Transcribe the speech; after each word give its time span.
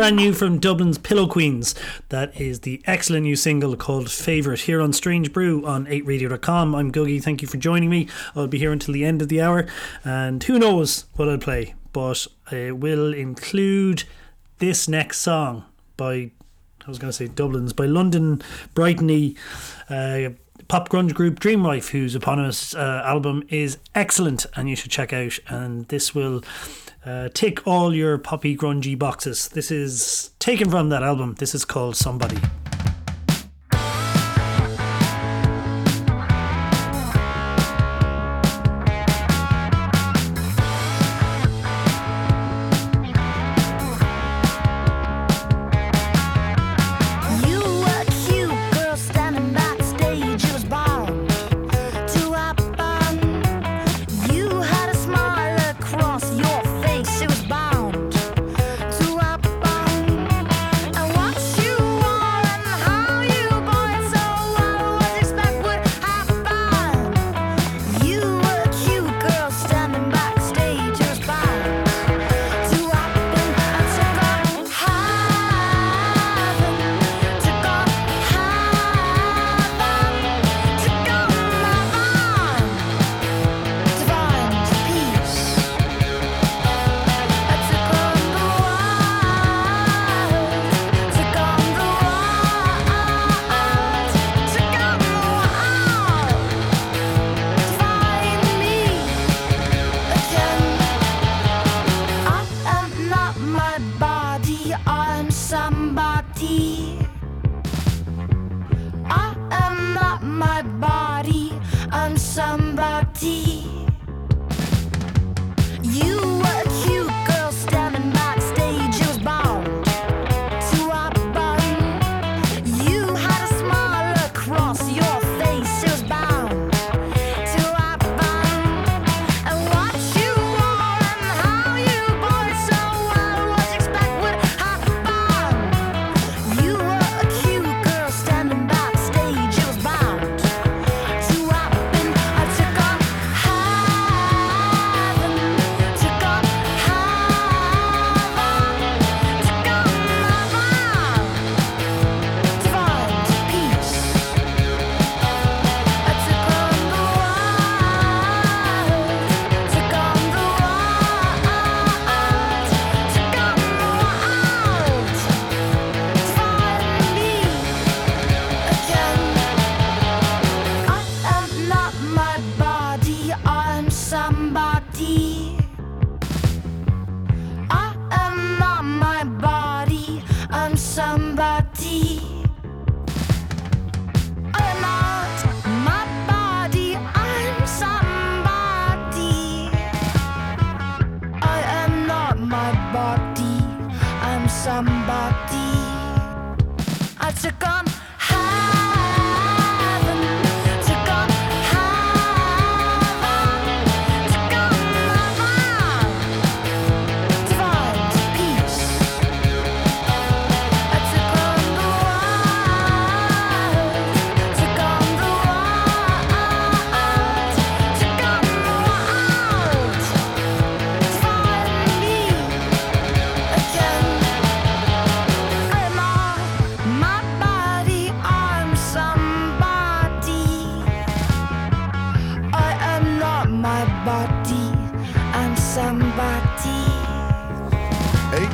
Brand 0.00 0.16
new 0.16 0.32
from 0.32 0.58
Dublin's 0.58 0.96
Pillow 0.96 1.26
Queens. 1.26 1.74
That 2.08 2.40
is 2.40 2.60
the 2.60 2.80
excellent 2.86 3.24
new 3.24 3.36
single 3.36 3.76
called 3.76 4.10
Favourite 4.10 4.60
here 4.60 4.80
on 4.80 4.94
Strange 4.94 5.30
Brew 5.30 5.62
on 5.66 5.84
8radio.com. 5.84 6.74
I'm 6.74 6.90
Googie. 6.90 7.22
Thank 7.22 7.42
you 7.42 7.48
for 7.48 7.58
joining 7.58 7.90
me. 7.90 8.08
I'll 8.34 8.46
be 8.46 8.56
here 8.56 8.72
until 8.72 8.94
the 8.94 9.04
end 9.04 9.20
of 9.20 9.28
the 9.28 9.42
hour, 9.42 9.66
and 10.02 10.42
who 10.42 10.58
knows 10.58 11.04
what 11.16 11.28
I'll 11.28 11.36
play, 11.36 11.74
but 11.92 12.26
I 12.50 12.70
will 12.70 13.12
include 13.12 14.04
this 14.56 14.88
next 14.88 15.18
song 15.18 15.66
by, 15.98 16.30
was 16.90 16.98
going 16.98 17.10
to 17.10 17.16
say 17.16 17.28
Dublin's, 17.28 17.72
by 17.72 17.86
London 17.86 18.42
Brightony. 18.74 19.36
Uh, 19.88 20.34
pop 20.68 20.88
grunge 20.88 21.14
group 21.14 21.40
Dream 21.40 21.64
Wife, 21.64 21.88
whose 21.88 22.14
eponymous 22.14 22.74
uh, 22.74 23.02
album 23.04 23.42
is 23.48 23.78
excellent 23.94 24.46
and 24.54 24.68
you 24.68 24.76
should 24.76 24.90
check 24.90 25.12
out. 25.12 25.38
And 25.48 25.86
this 25.88 26.14
will 26.14 26.44
uh, 27.04 27.28
tick 27.34 27.66
all 27.66 27.94
your 27.94 28.18
poppy 28.18 28.56
grungy 28.56 28.98
boxes. 28.98 29.48
This 29.48 29.70
is 29.70 30.30
taken 30.38 30.70
from 30.70 30.90
that 30.90 31.02
album. 31.02 31.34
This 31.38 31.54
is 31.54 31.64
called 31.64 31.96
Somebody. 31.96 32.38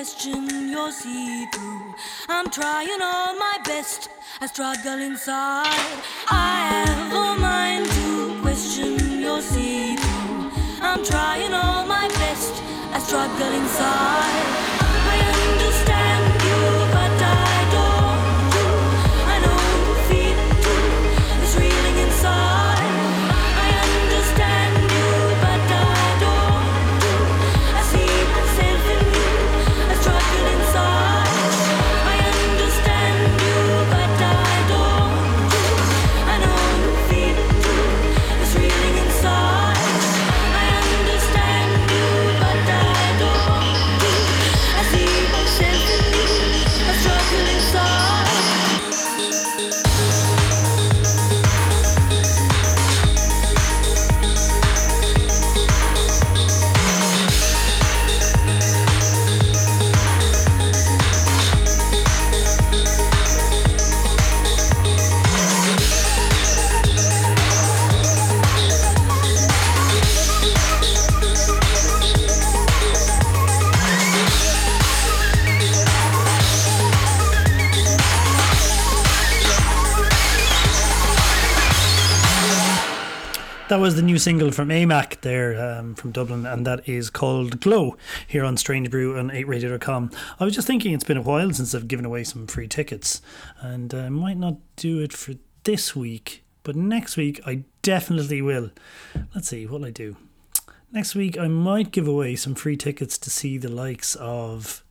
question 0.00 0.70
your 0.70 0.90
see 0.90 1.44
through. 1.52 1.94
I'm 2.30 2.48
trying 2.48 3.02
all 3.02 3.34
my 3.38 3.58
best, 3.64 4.08
I 4.40 4.46
struggle 4.46 4.98
inside. 4.98 5.66
I 6.26 6.56
have 6.72 7.12
a 7.12 7.38
mind 7.38 7.84
to 7.84 8.40
question 8.40 9.20
your 9.20 9.42
see 9.42 9.96
through. 9.96 10.52
I'm 10.80 11.04
trying 11.04 11.52
all 11.52 11.84
my 11.84 12.08
best, 12.08 12.62
I 12.94 12.98
struggle 12.98 13.52
inside. 13.60 14.39
That 83.70 83.78
was 83.78 83.94
the 83.94 84.02
new 84.02 84.18
single 84.18 84.50
from 84.50 84.70
AMAC 84.70 85.20
there 85.20 85.78
um, 85.78 85.94
from 85.94 86.10
Dublin, 86.10 86.44
and 86.44 86.66
that 86.66 86.88
is 86.88 87.08
called 87.08 87.60
Glow 87.60 87.96
here 88.26 88.44
on 88.44 88.56
Strange 88.56 88.90
Brew 88.90 89.16
on 89.16 89.30
8radio.com. 89.30 90.10
I 90.40 90.44
was 90.44 90.56
just 90.56 90.66
thinking 90.66 90.92
it's 90.92 91.04
been 91.04 91.16
a 91.16 91.22
while 91.22 91.52
since 91.52 91.72
I've 91.72 91.86
given 91.86 92.04
away 92.04 92.24
some 92.24 92.48
free 92.48 92.66
tickets, 92.66 93.22
and 93.60 93.94
I 93.94 94.08
might 94.08 94.38
not 94.38 94.56
do 94.74 94.98
it 94.98 95.12
for 95.12 95.34
this 95.62 95.94
week, 95.94 96.42
but 96.64 96.74
next 96.74 97.16
week 97.16 97.40
I 97.46 97.62
definitely 97.82 98.42
will. 98.42 98.72
Let's 99.36 99.50
see, 99.50 99.66
what'll 99.66 99.86
I 99.86 99.92
do? 99.92 100.16
Next 100.90 101.14
week 101.14 101.38
I 101.38 101.46
might 101.46 101.92
give 101.92 102.08
away 102.08 102.34
some 102.34 102.56
free 102.56 102.76
tickets 102.76 103.16
to 103.18 103.30
see 103.30 103.56
the 103.56 103.68
likes 103.68 104.16
of 104.16 104.82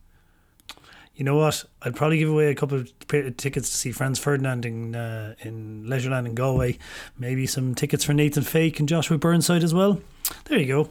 you 1.19 1.25
know 1.25 1.35
what? 1.35 1.65
I'd 1.81 1.97
probably 1.97 2.17
give 2.17 2.29
away 2.29 2.49
a 2.49 2.55
couple 2.55 2.77
of 2.77 2.93
tickets 3.35 3.69
to 3.69 3.75
see 3.75 3.91
Franz 3.91 4.17
Ferdinand 4.17 4.65
in 4.65 4.95
uh, 4.95 5.35
in 5.39 5.83
Leisureland 5.83 6.25
in 6.25 6.33
Galway. 6.33 6.77
Maybe 7.17 7.45
some 7.45 7.75
tickets 7.75 8.05
for 8.05 8.13
Nathan 8.13 8.43
Fake 8.43 8.79
and 8.79 8.87
Joshua 8.87 9.17
Burnside 9.17 9.61
as 9.61 9.73
well. 9.73 10.01
There 10.45 10.57
you 10.57 10.65
go. 10.65 10.89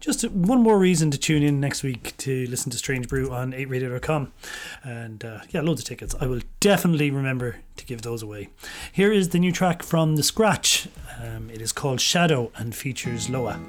Just 0.00 0.28
one 0.30 0.60
more 0.60 0.76
reason 0.76 1.12
to 1.12 1.18
tune 1.18 1.44
in 1.44 1.60
next 1.60 1.84
week 1.84 2.16
to 2.16 2.48
listen 2.48 2.72
to 2.72 2.78
Strange 2.78 3.06
Brew 3.06 3.30
on 3.30 3.52
8radio.com. 3.52 4.32
And 4.82 5.24
uh, 5.24 5.40
yeah, 5.50 5.60
loads 5.60 5.82
of 5.82 5.86
tickets. 5.86 6.16
I 6.20 6.26
will 6.26 6.40
definitely 6.58 7.12
remember 7.12 7.58
to 7.76 7.84
give 7.84 8.02
those 8.02 8.22
away. 8.22 8.48
Here 8.90 9.12
is 9.12 9.28
the 9.28 9.38
new 9.38 9.52
track 9.52 9.84
from 9.84 10.16
The 10.16 10.24
Scratch. 10.24 10.88
Um, 11.22 11.48
it 11.48 11.60
is 11.60 11.70
called 11.70 12.00
Shadow 12.00 12.50
and 12.56 12.74
features 12.74 13.30
Loa. 13.30 13.60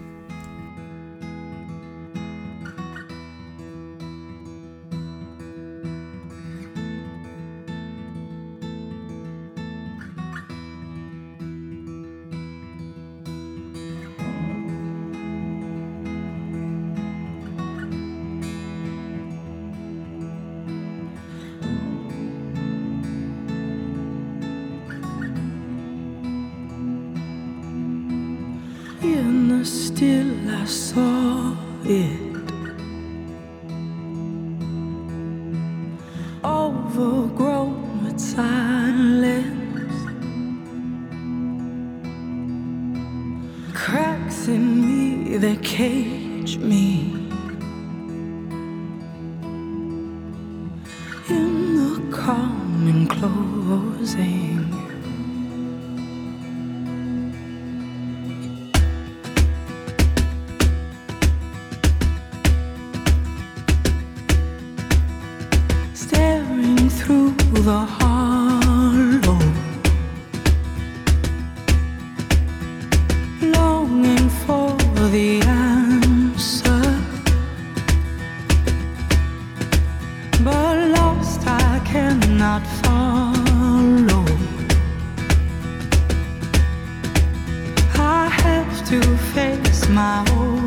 My 90.01 90.25
own 90.31 90.60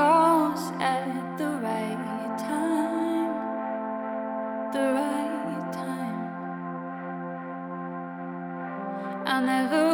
calls 0.00 0.64
at 0.80 1.36
the 1.36 1.50
right 1.66 2.38
time, 2.38 3.32
the 4.72 4.86
right 4.98 5.66
time. 5.80 6.22
I 9.26 9.36
never 9.52 9.89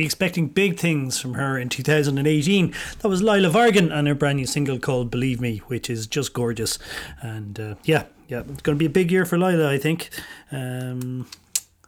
be 0.00 0.06
expecting 0.06 0.46
big 0.46 0.78
things 0.78 1.20
from 1.20 1.34
her 1.34 1.58
in 1.58 1.68
2018. 1.68 2.74
That 3.00 3.08
was 3.08 3.22
Lila 3.22 3.50
Vargan 3.50 3.92
and 3.92 4.08
her 4.08 4.14
brand 4.14 4.38
new 4.38 4.46
single 4.46 4.78
called 4.78 5.10
Believe 5.10 5.42
Me, 5.42 5.58
which 5.66 5.90
is 5.90 6.06
just 6.06 6.32
gorgeous. 6.32 6.78
And 7.20 7.60
uh, 7.60 7.74
yeah, 7.84 8.04
yeah, 8.26 8.40
it's 8.48 8.62
going 8.62 8.78
to 8.78 8.82
be 8.82 8.86
a 8.86 8.90
big 8.90 9.12
year 9.12 9.26
for 9.26 9.36
Lila, 9.36 9.70
I 9.70 9.76
think. 9.76 10.08
Um, 10.50 11.26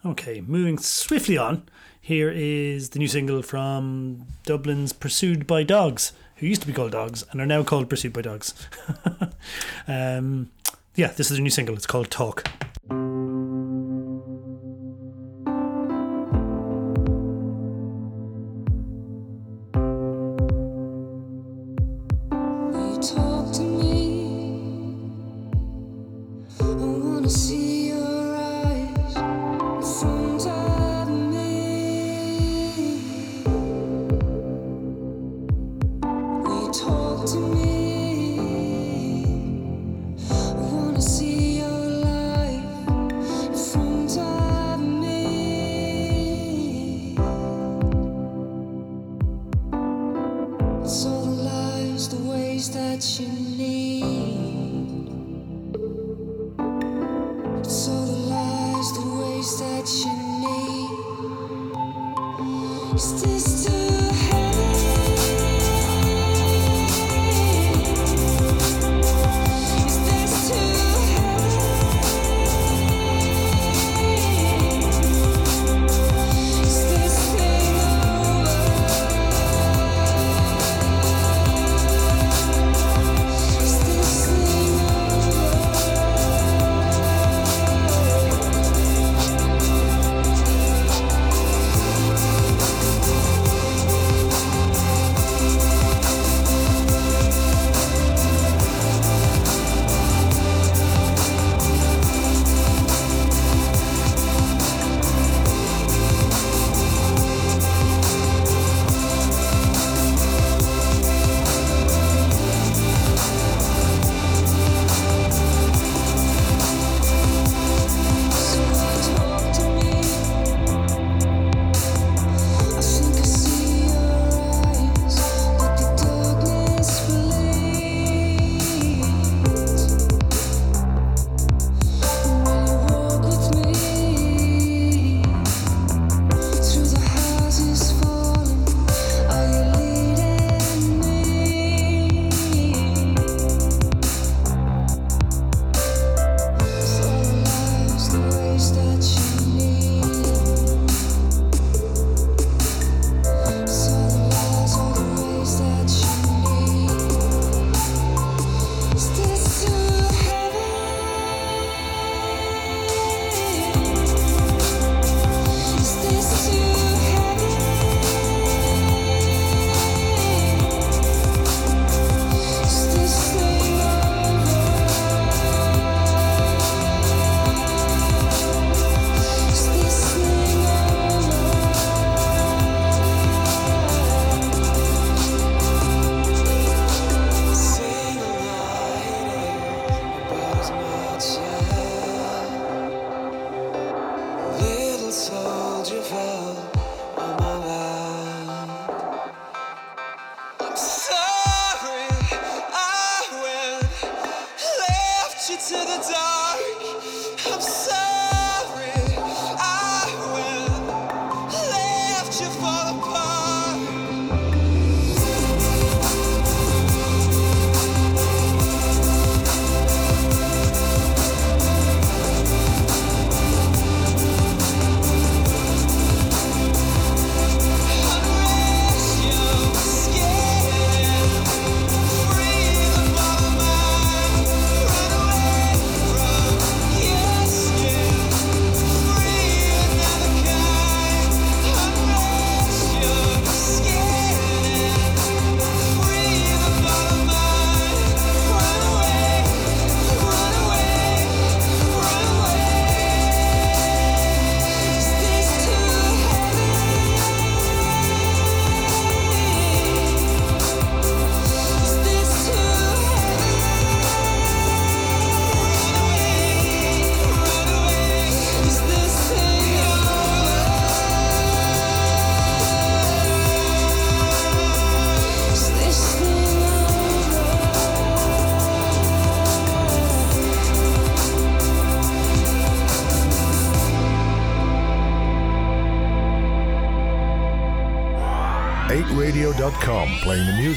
okay, 0.05 0.43
moving 0.43 0.77
swiftly 0.77 1.39
on. 1.39 1.67
Here 2.03 2.31
is 2.31 2.91
the 2.91 2.99
new 2.99 3.09
single 3.09 3.41
from 3.41 4.27
Dublin's 4.45 4.93
Pursued 4.93 5.47
by 5.47 5.63
Dogs, 5.63 6.13
who 6.37 6.47
used 6.47 6.61
to 6.61 6.67
be 6.67 6.75
called 6.75 6.93
Dogs 6.93 7.25
and 7.31 7.41
are 7.41 7.47
now 7.47 7.63
called 7.63 7.89
Pursued 7.89 8.13
by 8.13 8.21
Dogs. 8.21 8.53
um, 9.89 10.51
yeah, 10.97 11.13
this 11.13 11.31
is 11.31 11.39
a 11.39 11.41
new 11.41 11.49
single. 11.49 11.75
It's 11.75 11.87
called 11.87 12.11
Talk. 12.11 12.47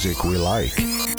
music 0.06 0.24
we 0.24 0.38
like. 0.38 1.15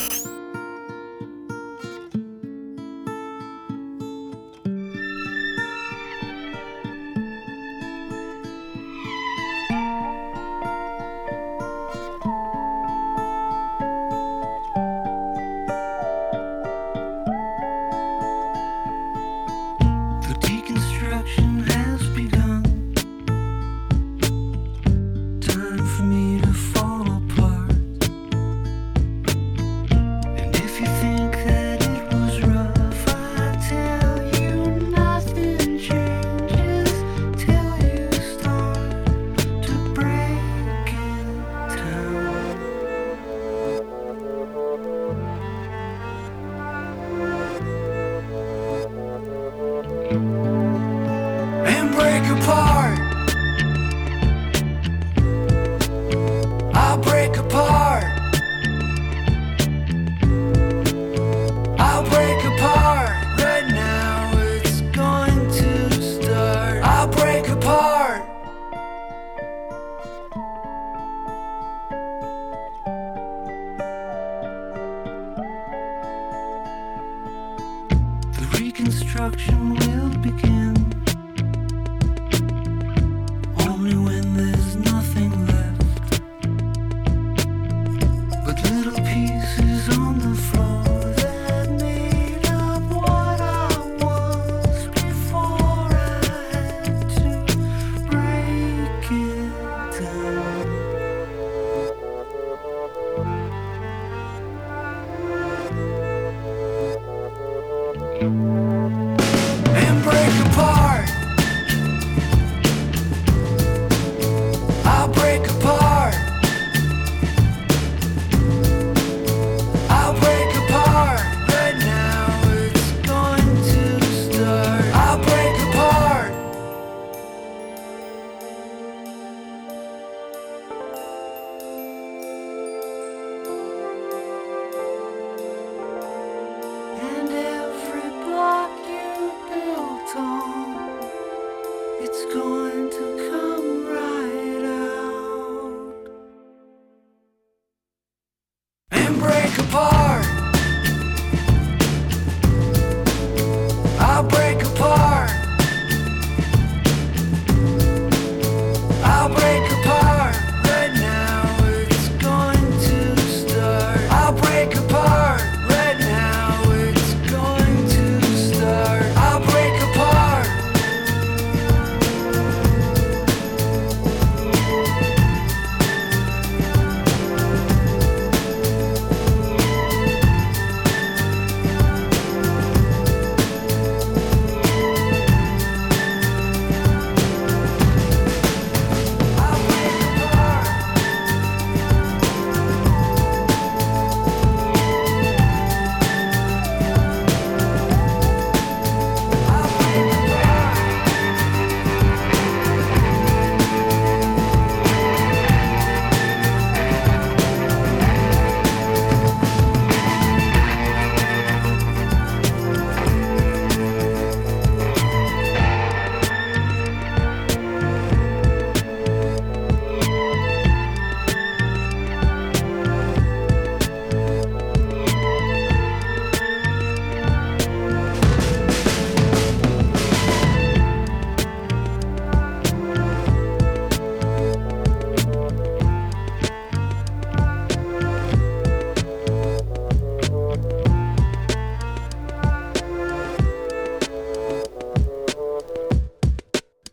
embrace. 149.06 149.45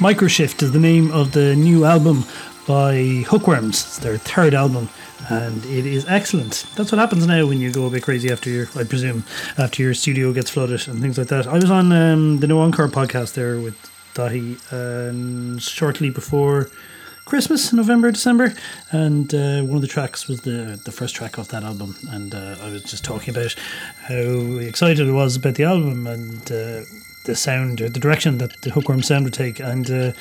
Microshift 0.00 0.62
is 0.62 0.72
the 0.72 0.78
name 0.78 1.12
of 1.12 1.32
the 1.32 1.54
new 1.54 1.84
album 1.84 2.24
by 2.66 3.22
Hookworms. 3.28 3.84
It's 3.84 3.98
their 3.98 4.16
third 4.16 4.54
album, 4.54 4.88
and 5.28 5.62
it 5.66 5.84
is 5.84 6.06
excellent. 6.08 6.64
That's 6.74 6.90
what 6.90 6.98
happens 6.98 7.26
now 7.26 7.46
when 7.46 7.60
you 7.60 7.70
go 7.70 7.84
a 7.84 7.90
bit 7.90 8.02
crazy 8.02 8.32
after 8.32 8.48
your, 8.48 8.66
I 8.74 8.84
presume, 8.84 9.24
after 9.58 9.82
your 9.82 9.92
studio 9.92 10.32
gets 10.32 10.48
flooded 10.48 10.88
and 10.88 11.02
things 11.02 11.18
like 11.18 11.26
that. 11.26 11.46
I 11.46 11.56
was 11.56 11.70
on 11.70 11.92
um, 11.92 12.38
the 12.38 12.46
No 12.46 12.60
Encore 12.60 12.88
podcast 12.88 13.34
there 13.34 13.60
with 13.60 13.76
Dahi 14.14 14.56
um, 14.72 15.58
shortly 15.58 16.08
before 16.08 16.70
Christmas, 17.26 17.70
November, 17.70 18.10
December, 18.10 18.54
and 18.92 19.34
uh, 19.34 19.60
one 19.64 19.76
of 19.76 19.82
the 19.82 19.86
tracks 19.86 20.26
was 20.28 20.40
the 20.40 20.80
the 20.82 20.92
first 20.92 21.14
track 21.14 21.38
off 21.38 21.48
that 21.48 21.62
album, 21.62 21.94
and 22.08 22.34
uh, 22.34 22.56
I 22.62 22.70
was 22.70 22.84
just 22.84 23.04
talking 23.04 23.36
about 23.36 23.54
how 24.08 24.56
excited 24.60 25.06
I 25.06 25.12
was 25.12 25.36
about 25.36 25.56
the 25.56 25.64
album 25.64 26.06
and 26.06 26.50
uh, 26.50 26.80
the 27.24 27.36
sound 27.36 27.80
or 27.80 27.88
the 27.88 28.00
direction 28.00 28.38
that 28.38 28.60
the 28.62 28.70
Hookworm 28.70 29.02
sound 29.02 29.24
would 29.24 29.34
take, 29.34 29.60
and 29.60 29.90
uh, 29.90 30.12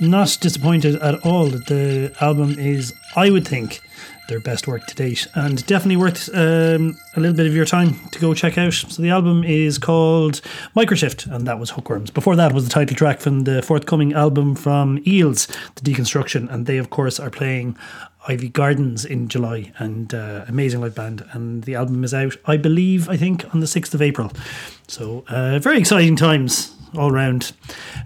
not 0.00 0.36
disappointed 0.40 0.96
at 0.96 1.24
all. 1.26 1.46
That 1.46 1.66
the 1.66 2.14
album 2.20 2.56
is, 2.58 2.94
I 3.14 3.30
would 3.30 3.46
think, 3.46 3.80
their 4.28 4.40
best 4.40 4.66
work 4.66 4.84
to 4.86 4.94
date, 4.94 5.26
and 5.34 5.64
definitely 5.66 5.96
worth 5.96 6.28
um, 6.34 6.98
a 7.14 7.20
little 7.20 7.36
bit 7.36 7.46
of 7.46 7.54
your 7.54 7.64
time 7.64 7.94
to 8.10 8.18
go 8.18 8.34
check 8.34 8.58
out. 8.58 8.72
So 8.72 9.00
the 9.00 9.10
album 9.10 9.44
is 9.44 9.78
called 9.78 10.40
Microshift, 10.74 11.32
and 11.32 11.46
that 11.46 11.58
was 11.58 11.70
Hookworms. 11.70 12.10
Before 12.10 12.36
that 12.36 12.52
was 12.52 12.64
the 12.64 12.70
title 12.70 12.96
track 12.96 13.20
from 13.20 13.44
the 13.44 13.62
forthcoming 13.62 14.12
album 14.12 14.54
from 14.56 15.00
Eels, 15.06 15.46
The 15.76 15.82
Deconstruction, 15.82 16.52
and 16.52 16.66
they 16.66 16.78
of 16.78 16.90
course 16.90 17.20
are 17.20 17.30
playing 17.30 17.76
Iveagh 18.28 18.52
Gardens 18.52 19.04
in 19.04 19.28
July, 19.28 19.72
and 19.78 20.12
uh, 20.14 20.44
amazing 20.48 20.80
live 20.80 20.94
band. 20.94 21.24
And 21.32 21.64
the 21.64 21.74
album 21.74 22.04
is 22.04 22.14
out, 22.14 22.36
I 22.46 22.56
believe, 22.56 23.08
I 23.08 23.16
think 23.16 23.52
on 23.54 23.60
the 23.60 23.66
sixth 23.66 23.94
of 23.94 24.02
April. 24.02 24.32
So 24.88 25.24
uh, 25.28 25.58
very 25.58 25.78
exciting 25.78 26.16
times 26.16 26.76
all 26.96 27.10
round. 27.10 27.52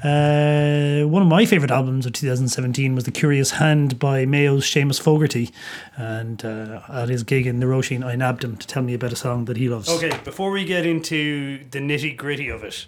Uh, 0.03 1.07
one 1.07 1.23
of 1.23 1.29
my 1.29 1.45
favourite 1.45 1.71
albums 1.71 2.07
of 2.07 2.12
2017 2.12 2.95
was 2.95 3.05
The 3.05 3.11
Curious 3.11 3.53
Hand 3.53 3.99
by 3.99 4.25
Mayo's 4.27 4.64
Seamus 4.64 5.01
Fogarty. 5.01 5.51
And 5.97 6.45
uh, 6.45 6.83
at 6.89 7.09
his 7.09 7.23
gig 7.23 7.47
in 7.47 7.61
Naroshin, 7.61 8.05
I 8.05 8.16
nabbed 8.16 8.45
him 8.45 8.57
to 8.57 8.66
tell 8.66 8.83
me 8.83 8.95
about 8.95 9.12
a 9.12 9.16
song 9.16 9.45
that 9.47 9.57
he 9.57 9.68
loves. 9.68 9.89
Okay, 9.89 10.18
before 10.25 10.51
we 10.51 10.64
get 10.64 10.87
into 10.87 11.64
the 11.71 11.79
nitty 11.79 12.16
gritty 12.16 12.49
of 12.49 12.64
it, 12.64 12.87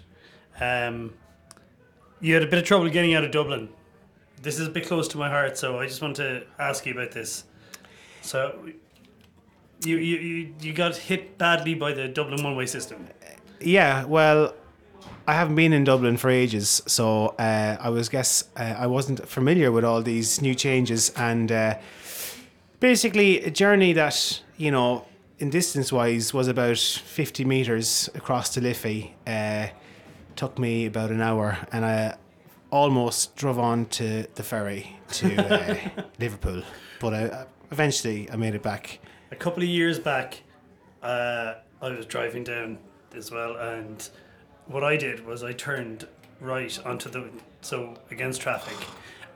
um, 0.59 1.13
you 2.19 2.33
had 2.33 2.43
a 2.43 2.47
bit 2.47 2.59
of 2.59 2.65
trouble 2.65 2.89
getting 2.89 3.13
out 3.13 3.23
of 3.23 3.31
Dublin. 3.31 3.69
This 4.43 4.59
is 4.59 4.67
a 4.67 4.69
bit 4.69 4.85
close 4.85 5.07
to 5.07 5.17
my 5.17 5.29
heart, 5.29 5.57
so 5.57 5.79
I 5.79 5.87
just 5.87 6.01
want 6.01 6.17
to 6.17 6.43
ask 6.59 6.85
you 6.85 6.91
about 6.91 7.11
this. 7.11 7.45
So, 8.21 8.59
you, 9.85 9.95
you, 9.97 10.53
you, 10.59 10.73
got 10.73 10.97
hit 10.97 11.37
badly 11.37 11.75
by 11.75 11.93
the 11.93 12.09
Dublin 12.09 12.43
one 12.43 12.57
way 12.57 12.65
system. 12.65 13.07
Yeah, 13.61 14.03
well, 14.03 14.53
I 15.25 15.33
haven't 15.33 15.55
been 15.55 15.71
in 15.71 15.85
Dublin 15.85 16.17
for 16.17 16.29
ages, 16.29 16.81
so 16.85 17.27
uh, 17.39 17.77
I 17.79 17.87
was 17.87 18.09
guess 18.09 18.43
uh, 18.57 18.75
I 18.77 18.87
wasn't 18.87 19.25
familiar 19.29 19.71
with 19.71 19.85
all 19.85 20.01
these 20.01 20.41
new 20.41 20.55
changes, 20.55 21.11
and 21.11 21.49
uh, 21.49 21.77
basically 22.81 23.41
a 23.45 23.49
journey 23.49 23.93
that 23.93 24.41
you 24.57 24.71
know, 24.71 25.05
in 25.39 25.51
distance 25.51 25.89
wise, 25.93 26.33
was 26.33 26.49
about 26.49 26.77
fifty 26.77 27.45
meters 27.45 28.09
across 28.13 28.49
to 28.55 28.61
Liffey. 28.61 29.15
Uh, 29.25 29.67
took 30.35 30.59
me 30.59 30.85
about 30.85 31.11
an 31.11 31.21
hour, 31.21 31.57
and 31.71 31.85
I 31.85 32.17
almost 32.73 33.35
drove 33.35 33.59
on 33.59 33.85
to 33.85 34.25
the 34.33 34.41
ferry 34.41 34.97
to 35.07 35.35
uh, 35.37 36.03
Liverpool, 36.19 36.63
but 36.99 37.13
I, 37.13 37.45
eventually 37.71 38.27
I 38.31 38.35
made 38.35 38.55
it 38.55 38.63
back. 38.63 38.99
a 39.31 39.35
couple 39.35 39.61
of 39.61 39.69
years 39.69 39.99
back, 39.99 40.41
uh, 41.03 41.53
I 41.83 41.89
was 41.89 42.07
driving 42.07 42.43
down 42.43 42.79
as 43.15 43.29
well, 43.29 43.55
and 43.57 44.09
what 44.65 44.83
I 44.83 44.97
did 44.97 45.23
was 45.23 45.43
I 45.43 45.53
turned 45.53 46.07
right 46.41 46.77
onto 46.83 47.11
the 47.11 47.29
so 47.61 47.93
against 48.09 48.41
traffic, 48.41 48.75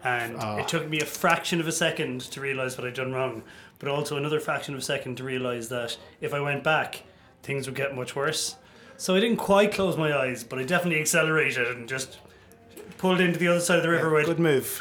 and 0.04 0.36
it 0.60 0.68
took 0.68 0.90
me 0.90 1.00
a 1.00 1.06
fraction 1.06 1.60
of 1.62 1.68
a 1.68 1.72
second 1.72 2.22
to 2.22 2.42
realize 2.42 2.76
what 2.76 2.88
I'd 2.88 2.96
done 2.96 3.14
wrong, 3.14 3.44
but 3.78 3.88
also 3.88 4.18
another 4.18 4.40
fraction 4.40 4.74
of 4.74 4.80
a 4.80 4.84
second 4.84 5.16
to 5.18 5.24
realize 5.24 5.70
that 5.70 5.96
if 6.22 6.34
I 6.34 6.40
went 6.40 6.64
back, 6.64 7.04
things 7.44 7.68
would 7.68 7.76
get 7.76 7.96
much 7.96 8.16
worse. 8.16 8.56
So 8.98 9.14
I 9.14 9.20
didn't 9.20 9.38
quite 9.38 9.72
close 9.72 9.96
my 9.96 10.18
eyes, 10.18 10.44
but 10.44 10.58
I 10.58 10.64
definitely 10.64 11.00
accelerated 11.00 11.68
and 11.68 11.88
just 11.88 12.18
pulled 12.98 13.22
into 13.22 13.40
the 13.40 13.48
other 13.48 13.60
side 13.60 13.78
of 13.78 13.84
the 13.84 13.90
river. 13.90 14.12
Went, 14.12 14.26
Good 14.26 14.40
move. 14.40 14.80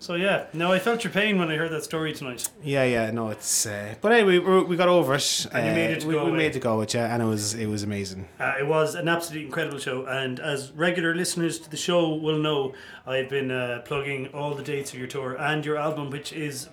so 0.00 0.14
yeah, 0.14 0.46
no, 0.52 0.72
I 0.72 0.78
felt 0.78 1.04
your 1.04 1.12
pain 1.12 1.38
when 1.38 1.50
I 1.50 1.56
heard 1.56 1.70
that 1.70 1.84
story 1.84 2.12
tonight. 2.12 2.48
Yeah, 2.62 2.84
yeah, 2.84 3.10
no, 3.10 3.28
it's. 3.28 3.66
Uh, 3.66 3.94
but 4.00 4.12
anyway, 4.12 4.38
we, 4.38 4.62
we 4.64 4.76
got 4.76 4.88
over 4.88 5.14
it. 5.14 5.46
And 5.52 5.64
you 5.66 5.72
uh, 5.72 5.74
made 5.74 5.90
it 5.90 6.00
to 6.00 6.06
we, 6.06 6.14
go 6.14 6.24
we 6.26 6.32
made 6.32 6.54
it 6.54 6.60
go 6.60 6.78
with 6.78 6.94
yeah, 6.94 7.12
and 7.12 7.22
it 7.22 7.26
was 7.26 7.54
it 7.54 7.66
was 7.66 7.82
amazing. 7.82 8.28
Uh, 8.38 8.54
it 8.58 8.66
was 8.66 8.94
an 8.94 9.08
absolutely 9.08 9.46
incredible 9.46 9.78
show, 9.78 10.04
and 10.06 10.40
as 10.40 10.72
regular 10.72 11.14
listeners 11.14 11.58
to 11.60 11.70
the 11.70 11.76
show 11.76 12.14
will 12.14 12.38
know, 12.38 12.74
I've 13.06 13.28
been 13.28 13.50
uh, 13.50 13.82
plugging 13.84 14.28
all 14.28 14.54
the 14.54 14.62
dates 14.62 14.92
of 14.92 14.98
your 14.98 15.08
tour 15.08 15.36
and 15.38 15.64
your 15.64 15.76
album, 15.76 16.10
which 16.10 16.32
is 16.32 16.68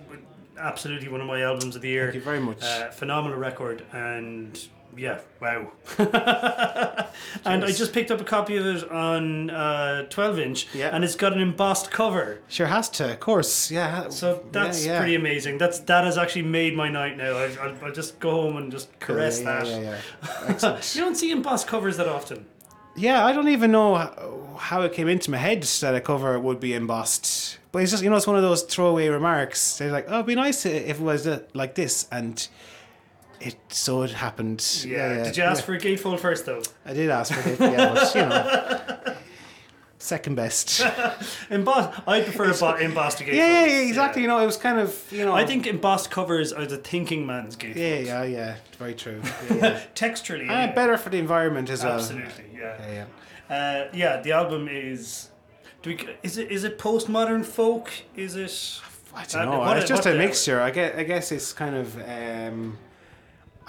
absolutely 0.58 1.08
one 1.08 1.20
of 1.20 1.26
my 1.26 1.42
albums 1.42 1.76
of 1.76 1.82
the 1.82 1.88
year. 1.88 2.06
Thank 2.06 2.14
you 2.16 2.20
very 2.22 2.40
much. 2.40 2.62
Uh, 2.62 2.90
phenomenal 2.90 3.38
record, 3.38 3.84
and 3.92 4.68
yeah, 4.96 5.20
wow. 5.40 5.70
and 7.44 7.64
I 7.64 7.70
just 7.72 7.92
picked 7.92 8.10
up 8.10 8.20
a 8.20 8.24
copy 8.24 8.56
of 8.56 8.66
it 8.66 8.90
on 8.90 9.50
uh, 9.50 10.04
12 10.08 10.38
inch, 10.38 10.66
Yeah. 10.74 10.88
and 10.94 11.04
it's 11.04 11.14
got 11.16 11.32
an 11.32 11.40
embossed 11.40 11.90
cover. 11.90 12.40
Sure 12.48 12.66
has 12.66 12.88
to, 12.90 13.12
of 13.12 13.20
course. 13.20 13.70
Yeah. 13.70 14.08
So 14.08 14.44
that's 14.52 14.84
yeah, 14.84 14.92
yeah. 14.92 14.98
pretty 15.00 15.14
amazing. 15.14 15.58
That's 15.58 15.78
that 15.80 16.04
has 16.04 16.18
actually 16.18 16.42
made 16.42 16.74
my 16.76 16.88
night 16.88 17.16
now. 17.16 17.36
I, 17.36 17.44
I'll, 17.62 17.74
I'll 17.84 17.92
just 17.92 18.18
go 18.20 18.30
home 18.30 18.56
and 18.56 18.70
just 18.72 18.98
caress 19.00 19.40
yeah, 19.40 19.44
that. 19.62 19.66
Yeah, 19.66 19.80
yeah, 19.80 20.58
yeah. 20.62 20.80
You 20.94 21.00
don't 21.00 21.14
see 21.16 21.30
embossed 21.30 21.66
covers 21.66 21.96
that 21.98 22.08
often. 22.08 22.46
yeah, 22.96 23.24
I 23.24 23.32
don't 23.32 23.48
even 23.48 23.70
know 23.72 23.94
how, 23.96 24.56
how 24.58 24.82
it 24.82 24.92
came 24.94 25.08
into 25.08 25.30
my 25.30 25.36
head 25.38 25.62
that 25.62 25.94
a 25.94 26.00
cover 26.00 26.38
would 26.40 26.60
be 26.60 26.72
embossed. 26.74 27.58
But 27.72 27.82
it's 27.82 27.90
just 27.90 28.02
you 28.02 28.08
know 28.10 28.16
it's 28.16 28.26
one 28.26 28.36
of 28.36 28.42
those 28.42 28.62
throwaway 28.62 29.08
remarks. 29.08 29.76
They're 29.76 29.92
like, 29.92 30.06
oh, 30.08 30.14
it'd 30.14 30.26
be 30.26 30.34
nice 30.34 30.64
if 30.64 30.98
it 30.98 31.02
was 31.02 31.26
uh, 31.26 31.40
like 31.52 31.74
this, 31.74 32.08
and 32.10 32.46
it 33.40 33.56
so 33.68 34.02
it 34.02 34.10
happened. 34.12 34.64
Yeah. 34.86 35.24
Did 35.24 35.36
you 35.36 35.42
ask 35.44 35.64
for 35.64 35.74
a 35.74 35.78
gatefold 35.78 36.20
first 36.20 36.46
though? 36.46 36.62
I 36.84 36.92
did 36.92 37.10
ask 37.10 37.32
for 37.34 37.48
it, 37.48 37.60
yeah, 37.60 37.94
but 37.94 38.14
you 38.14 38.20
know, 38.22 39.14
second 39.98 40.34
best. 40.36 40.80
Embossed. 41.50 42.00
I 42.06 42.20
prefer 42.22 42.46
embo- 42.52 42.80
embossed 42.80 43.18
to 43.18 43.24
gatefold. 43.24 43.34
Yeah, 43.36 43.64
yeah, 43.64 43.66
yeah, 43.66 43.88
exactly. 43.88 44.22
You 44.22 44.28
know, 44.28 44.38
it 44.40 44.46
was 44.46 44.56
kind 44.56 44.78
of 44.78 45.06
you 45.10 45.24
know. 45.24 45.34
I 45.34 45.44
think 45.46 45.66
embossed 45.66 46.10
covers 46.10 46.52
are 46.52 46.66
the 46.66 46.76
thinking 46.78 47.26
man's 47.26 47.56
gatefold. 47.56 47.76
Yeah, 47.76 47.98
yeah, 47.98 48.22
yeah. 48.24 48.56
Very 48.78 48.94
true. 48.94 49.20
Yeah, 49.50 49.56
yeah. 49.56 49.80
Texturally. 49.94 50.42
and 50.42 50.50
anyway. 50.50 50.74
better 50.74 50.96
for 50.98 51.10
the 51.10 51.18
environment 51.18 51.70
as 51.70 51.84
well. 51.84 51.94
Absolutely. 51.94 52.44
Yeah. 52.54 52.76
Yeah, 52.88 53.06
yeah. 53.48 53.54
Uh, 53.56 53.88
yeah. 53.92 54.20
The 54.20 54.32
album 54.32 54.68
is. 54.70 55.30
Do 55.82 55.90
we? 55.90 55.98
Is 56.22 56.36
it? 56.38 56.50
Is 56.50 56.64
it 56.64 56.78
postmodern 56.78 57.44
folk? 57.44 57.90
Is 58.16 58.34
it? 58.36 58.80
I 59.14 59.22
Uh, 59.22 59.24
don't 59.26 59.44
know. 59.50 59.58
what- 59.60 59.78
it's 59.78 59.88
just 59.88 60.04
a 60.06 60.14
mixture. 60.14 60.60
I 60.60 60.70
guess, 60.70 60.94
I 60.96 61.04
guess 61.04 61.32
it's 61.32 61.52
kind 61.54 61.74
of, 61.74 61.96
um, 62.06 62.76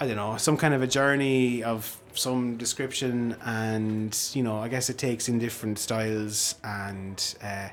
I 0.00 0.06
don't 0.06 0.16
know, 0.16 0.36
some 0.36 0.56
kind 0.56 0.74
of 0.74 0.82
a 0.82 0.86
journey 0.86 1.62
of 1.64 2.00
some 2.14 2.56
description, 2.56 3.36
and 3.44 4.16
you 4.32 4.42
know, 4.42 4.58
I 4.58 4.68
guess 4.68 4.88
it 4.90 4.98
takes 4.98 5.28
in 5.28 5.38
different 5.38 5.78
styles, 5.78 6.54
and 6.62 7.34
uh, 7.42 7.68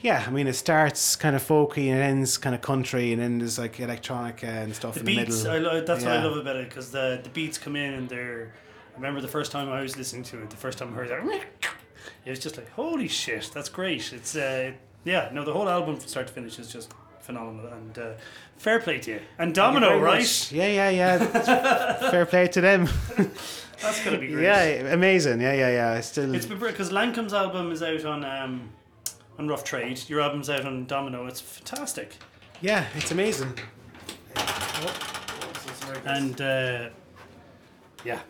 yeah, 0.00 0.24
I 0.26 0.30
mean, 0.30 0.46
it 0.46 0.54
starts 0.54 1.16
kind 1.16 1.34
of 1.36 1.42
folky 1.42 1.88
and 1.90 1.98
it 1.98 2.02
ends 2.02 2.36
kind 2.38 2.54
of 2.54 2.60
country, 2.60 3.12
and 3.12 3.20
then 3.22 3.38
there's 3.38 3.58
like 3.58 3.76
electronica 3.76 4.44
and 4.44 4.74
stuff 4.74 4.94
The 4.94 5.00
in 5.00 5.06
beats. 5.06 5.42
the 5.42 5.50
I 5.50 5.52
middle. 5.58 5.72
lo- 5.74 5.84
that's 5.84 6.04
what 6.04 6.12
I 6.12 6.22
love 6.24 6.36
about 6.36 6.56
it 6.56 6.68
because 6.68 6.90
the 6.90 7.20
the 7.22 7.30
beats 7.30 7.58
come 7.58 7.76
in 7.76 7.94
and 7.94 8.08
they're. 8.08 8.52
I 8.92 8.96
remember 8.96 9.20
the 9.20 9.28
first 9.28 9.50
time 9.50 9.68
I 9.70 9.80
was 9.82 9.96
listening 9.96 10.22
to 10.24 10.42
it. 10.42 10.50
The 10.50 10.56
first 10.56 10.78
time 10.78 10.90
I 10.92 10.96
heard 10.96 11.10
it, 11.10 11.42
It 12.24 12.30
was 12.30 12.38
just 12.38 12.56
like, 12.56 12.70
holy 12.72 13.08
shit, 13.08 13.50
that's 13.52 13.68
great. 13.68 14.12
It's 14.12 14.36
uh, 14.36 14.72
yeah, 15.04 15.30
no, 15.32 15.44
the 15.44 15.52
whole 15.52 15.68
album 15.68 15.96
from 15.96 16.06
start 16.08 16.26
to 16.28 16.32
finish 16.32 16.58
is 16.58 16.70
just 16.72 16.92
phenomenal 17.24 17.72
and 17.72 17.98
uh, 17.98 18.12
fair 18.56 18.78
play 18.80 18.98
to 19.00 19.10
you. 19.12 19.16
And 19.38 19.54
Thank 19.54 19.74
you 19.74 19.80
Domino, 19.80 19.98
right? 19.98 20.20
much. 20.20 20.52
Yeah, 20.52 20.68
yeah, 20.68 20.90
yeah. 20.90 22.10
Fair 22.10 22.26
play 22.26 22.46
to 22.48 22.60
them. 22.60 22.88
That's 23.82 24.04
gonna 24.04 24.18
be 24.18 24.28
great. 24.28 24.44
yeah, 24.44 24.92
amazing. 24.92 25.40
Yeah, 25.40 25.54
yeah, 25.54 25.68
yeah. 25.70 25.94
It's 25.96 26.08
still. 26.08 26.34
It's 26.34 26.46
because 26.46 26.90
Lankum's 26.90 27.32
album 27.34 27.72
is 27.72 27.82
out 27.82 28.04
on 28.04 28.24
um, 28.24 28.70
on 29.38 29.48
Rough 29.48 29.64
Trade. 29.64 30.00
Your 30.08 30.20
album's 30.20 30.48
out 30.48 30.64
on 30.64 30.86
Domino. 30.86 31.26
It's 31.26 31.40
fantastic. 31.40 32.16
yeah, 32.60 32.86
it's 32.94 33.10
amazing. 33.10 33.52
And 36.06 36.40
uh, 36.40 36.88
yeah, 38.04 38.20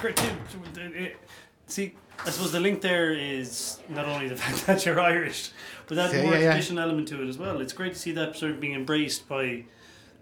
great. 0.00 0.20
See, 1.66 1.94
I 2.24 2.30
suppose 2.30 2.52
the 2.52 2.60
link 2.60 2.80
there 2.82 3.12
is 3.12 3.78
not 3.88 4.06
only 4.06 4.28
the 4.28 4.36
fact 4.42 4.66
that 4.66 4.84
you're 4.86 5.00
Irish, 5.00 5.50
but 5.86 5.96
that 5.96 6.12
Yeah, 6.12 6.22
more 6.22 6.34
yeah, 6.36 6.56
yeah. 6.56 6.80
element 6.82 7.08
to 7.08 7.22
it 7.22 7.28
as 7.28 7.38
well. 7.38 7.60
It's 7.60 7.72
great 7.72 7.94
to 7.94 7.98
see 7.98 8.12
that 8.12 8.36
sort 8.36 8.52
of 8.52 8.60
being 8.60 8.74
embraced 8.74 9.28
by 9.28 9.64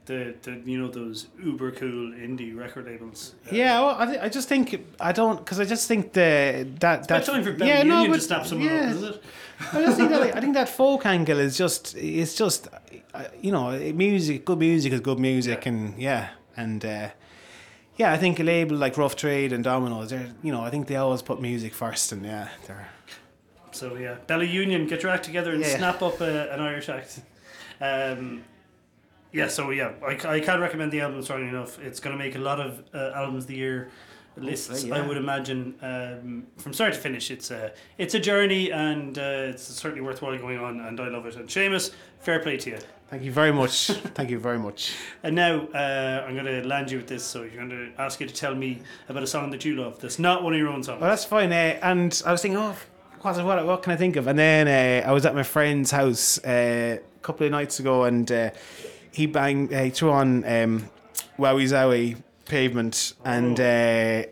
the, 0.06 0.34
the 0.42 0.60
you 0.64 0.78
know 0.80 0.88
those 0.88 1.26
uber 1.44 1.70
cool 1.70 2.12
indie 2.12 2.56
record 2.56 2.86
labels. 2.86 3.34
Yeah, 3.52 3.80
well, 3.80 3.96
I, 3.98 4.06
thi- 4.06 4.18
I 4.18 4.28
just 4.28 4.48
think 4.48 4.84
I 4.98 5.12
don't 5.12 5.36
because 5.38 5.60
I 5.60 5.64
just 5.64 5.86
think 5.86 6.12
the 6.14 6.66
that 6.80 7.06
that 7.08 7.24
time 7.24 7.44
for 7.44 7.52
Belly 7.52 7.70
yeah 7.70 7.82
no 7.84 8.08
but 8.08 8.14
to 8.14 8.20
snap 8.20 8.46
someone 8.46 8.66
yeah, 8.66 8.94
up? 9.08 9.22
I 9.72 9.82
just 9.84 9.96
think 9.98 10.10
that 10.10 10.22
I 10.36 10.40
think 10.40 10.54
that 10.54 10.68
folk 10.68 11.04
angle 11.06 11.38
is 11.38 11.56
just 11.56 11.94
it's 11.96 12.34
just 12.34 12.66
uh, 13.14 13.24
you 13.40 13.52
know 13.52 13.78
music 13.92 14.44
good 14.46 14.58
music 14.58 14.92
is 14.94 15.00
good 15.00 15.18
music 15.20 15.64
Yeah. 15.64 15.70
and 15.72 15.98
yeah 15.98 16.28
and 16.56 16.84
uh, 16.84 17.08
yeah 18.00 18.12
I 18.16 18.18
think 18.22 18.40
a 18.40 18.42
label 18.42 18.76
like 18.84 18.94
Rough 19.02 19.14
Trade 19.22 19.52
and 19.54 19.62
Domino's 19.64 20.10
they're 20.10 20.30
you 20.46 20.52
know 20.54 20.62
I 20.68 20.70
think 20.70 20.86
they 20.88 20.96
always 20.96 21.22
put 21.22 21.40
music 21.40 21.72
first 21.74 22.12
and 22.12 22.24
yeah 22.24 22.48
they're 22.66 22.88
So 23.72 23.86
yeah, 24.06 24.16
Bella 24.26 24.44
Union, 24.62 24.86
get 24.92 25.02
your 25.02 25.12
act 25.16 25.24
together 25.30 25.52
and 25.52 25.60
Yeah. 25.62 25.76
snap 25.78 26.02
up 26.08 26.20
a, 26.20 26.32
an 26.54 26.60
Irish 26.70 26.88
act. 26.88 27.10
Um, 27.80 28.42
yeah, 29.38 29.48
so 29.48 29.70
yeah, 29.70 29.90
I, 30.10 30.14
I 30.36 30.40
can't 30.46 30.60
recommend 30.60 30.90
the 30.92 31.00
album 31.06 31.22
strongly 31.22 31.48
enough. 31.48 31.72
It's 31.86 32.00
going 32.04 32.14
to 32.18 32.22
make 32.24 32.34
a 32.34 32.44
lot 32.50 32.58
of 32.66 32.70
uh, 32.92 33.12
albums 33.20 33.44
of 33.44 33.48
the 33.52 33.56
year 33.64 33.78
lists. 34.36 34.68
Hopefully, 34.68 34.92
I 35.00 35.06
would 35.08 35.16
imagine 35.26 35.62
um, 35.82 36.46
from 36.62 36.72
start 36.72 36.92
to 36.94 37.00
finish. 37.08 37.30
It's 37.30 37.50
a 37.50 37.72
it's 38.02 38.14
a 38.14 38.22
journey, 38.30 38.64
and 38.72 39.12
uh, 39.18 39.50
it's 39.52 39.62
certainly 39.82 40.02
worthwhile 40.08 40.36
going 40.46 40.58
on. 40.58 40.80
And 40.86 40.98
I 41.00 41.08
love 41.08 41.26
it. 41.26 41.36
And 41.36 41.48
Seamus, 41.48 41.92
fair 42.26 42.40
play 42.40 42.56
to 42.64 42.70
you. 42.70 42.78
Thank 43.10 43.24
you 43.24 43.32
very 43.32 43.52
much. 43.52 43.86
Thank 44.14 44.30
you 44.30 44.38
very 44.38 44.58
much. 44.58 44.94
And 45.24 45.34
now 45.34 45.66
uh, 45.74 46.24
I'm 46.26 46.34
going 46.34 46.46
to 46.46 46.66
land 46.66 46.92
you 46.92 46.98
with 46.98 47.08
this. 47.08 47.24
So 47.24 47.42
you're 47.42 47.56
going 47.56 47.70
to 47.70 47.90
ask 48.00 48.20
you 48.20 48.26
to 48.28 48.32
tell 48.32 48.54
me 48.54 48.82
about 49.08 49.24
a 49.24 49.26
song 49.26 49.50
that 49.50 49.64
you 49.64 49.74
love. 49.74 50.00
That's 50.00 50.20
not 50.20 50.44
one 50.44 50.52
of 50.52 50.60
your 50.60 50.68
own 50.68 50.84
songs. 50.84 51.00
Well, 51.00 51.10
that's 51.10 51.24
fine. 51.24 51.50
Uh, 51.50 51.76
and 51.82 52.22
I 52.24 52.30
was 52.30 52.40
thinking, 52.40 52.58
oh, 52.58 52.76
what, 53.22 53.44
what, 53.44 53.66
what 53.66 53.82
can 53.82 53.92
I 53.92 53.96
think 53.96 54.14
of? 54.14 54.28
And 54.28 54.38
then 54.38 54.68
uh, 54.68 55.08
I 55.08 55.12
was 55.12 55.26
at 55.26 55.34
my 55.34 55.42
friend's 55.42 55.90
house 55.90 56.38
uh, 56.44 56.98
a 57.00 57.20
couple 57.20 57.44
of 57.44 57.50
nights 57.50 57.80
ago, 57.80 58.04
and 58.04 58.30
uh, 58.30 58.50
he 59.10 59.26
banged, 59.26 59.72
uh, 59.72 59.82
he 59.82 59.90
threw 59.90 60.12
on 60.12 60.44
um, 60.44 60.88
Wowie 61.36 61.64
Zowie 61.64 62.22
Pavement, 62.44 63.14
and 63.24 63.58
uh, 63.58 64.22